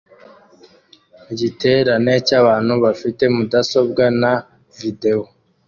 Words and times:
Igiterane 1.31 2.13
cyabantu 2.27 2.73
bafite 2.83 3.23
mudasobwa 3.35 4.03
na 4.21 4.33
videwo 4.79 5.25